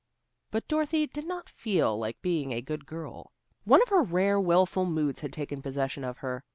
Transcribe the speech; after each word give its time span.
But 0.49 0.67
Dorothy 0.67 1.05
did 1.05 1.27
not 1.27 1.47
feel 1.47 1.95
like 1.95 2.23
being 2.23 2.51
a 2.51 2.61
good 2.63 2.87
girl. 2.87 3.33
One 3.65 3.83
of 3.83 3.89
her 3.89 4.01
rare 4.01 4.39
wilful 4.39 4.85
moods 4.87 5.19
had 5.19 5.31
taken 5.31 5.61
possession 5.61 6.03
of 6.03 6.17
her. 6.25 6.43